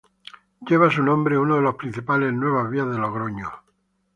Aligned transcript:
Lleva 0.65 0.89
su 0.89 1.03
nombre 1.03 1.37
una 1.37 1.57
de 1.57 1.61
las 1.61 1.75
principales 1.75 2.33
nuevas 2.33 2.71
vías 2.71 2.89
de 2.89 2.97
Logroño. 2.97 3.51